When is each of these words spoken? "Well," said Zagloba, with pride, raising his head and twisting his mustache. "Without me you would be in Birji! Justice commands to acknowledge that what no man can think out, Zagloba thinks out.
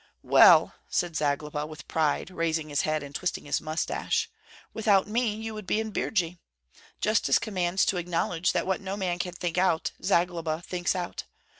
"Well," 0.23 0.73
said 0.89 1.15
Zagloba, 1.15 1.67
with 1.67 1.87
pride, 1.87 2.31
raising 2.31 2.69
his 2.69 2.81
head 2.81 3.03
and 3.03 3.13
twisting 3.13 3.45
his 3.45 3.61
mustache. 3.61 4.31
"Without 4.73 5.07
me 5.07 5.35
you 5.35 5.53
would 5.53 5.67
be 5.67 5.79
in 5.79 5.93
Birji! 5.93 6.39
Justice 7.01 7.37
commands 7.37 7.85
to 7.85 7.97
acknowledge 7.97 8.51
that 8.51 8.65
what 8.65 8.81
no 8.81 8.97
man 8.97 9.19
can 9.19 9.33
think 9.33 9.59
out, 9.59 9.91
Zagloba 10.03 10.63
thinks 10.63 10.95
out. 10.95 11.25